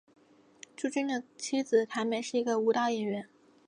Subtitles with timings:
[0.75, 3.27] 朱军的妻子谭梅是一个舞蹈演员。